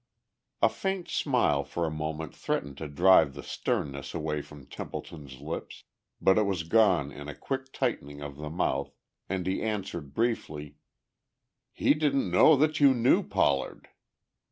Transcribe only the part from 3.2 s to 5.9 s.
the sternness away from Templeton's lips.